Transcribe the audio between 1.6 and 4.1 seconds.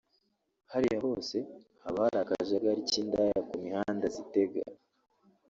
haba hari akajagari k’indaya ku mihanda